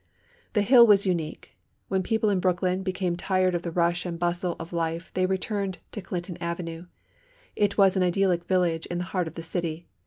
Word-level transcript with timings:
"The 0.53 0.63
Hill" 0.63 0.87
was 0.87 1.05
unique. 1.05 1.55
When 1.87 2.01
people 2.01 2.31
in 2.31 2.39
Brooklyn 2.39 2.81
became 2.81 3.15
tired 3.15 3.53
of 3.53 3.61
the 3.61 3.69
rush 3.69 4.03
and 4.03 4.17
bustle 4.17 4.55
of 4.59 4.73
life 4.73 5.11
they 5.13 5.27
returned 5.27 5.77
to 5.91 6.01
Clinton 6.01 6.37
Avenue. 6.41 6.87
It 7.55 7.77
was 7.77 7.95
an 7.95 8.01
idyllic 8.01 8.45
village 8.45 8.87
in 8.87 8.97
the 8.97 9.03
heart 9.13 9.27
of 9.27 9.35
the 9.35 9.43
city. 9.43 9.85